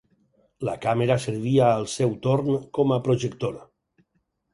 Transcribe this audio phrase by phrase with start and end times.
[0.67, 3.61] La càmera servia al seu torn com a projector.